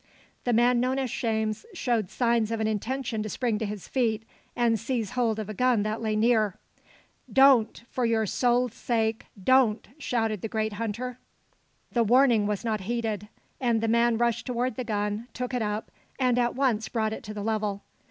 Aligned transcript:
The 0.45 0.51
man 0.53 0.79
known 0.79 0.97
as 0.97 1.11
"Shames," 1.11 1.63
showed 1.75 2.09
signs 2.09 2.49
of 2.49 2.59
an 2.59 2.65
intention 2.65 3.21
to 3.21 3.29
spring 3.29 3.59
to 3.59 3.67
his 3.67 3.87
feet 3.87 4.23
and 4.55 4.79
seize 4.79 5.11
hold 5.11 5.37
of 5.37 5.47
a 5.47 5.53
gun 5.53 5.83
that 5.83 6.01
lay 6.01 6.15
near. 6.15 6.55
"Don't! 7.31 7.83
for 7.87 8.03
your 8.03 8.25
soul's 8.25 8.73
sake, 8.73 9.25
don't!" 9.43 9.89
shouted 9.99 10.41
the 10.41 10.47
great 10.47 10.73
hunter. 10.73 11.19
The 11.91 12.03
warning 12.03 12.47
was 12.47 12.65
not 12.65 12.81
heeded; 12.81 13.27
and 13.59 13.79
the 13.79 13.87
man 13.87 14.17
rushed 14.17 14.47
toward 14.47 14.75
the 14.75 14.83
gun, 14.83 15.27
took 15.35 15.53
it 15.53 15.61
up 15.61 15.91
and 16.17 16.39
at 16.39 16.55
once 16.55 16.89
brought 16.89 17.13
it 17.13 17.21
to 17.25 17.33
the 17.35 17.43
level. 17.43 17.83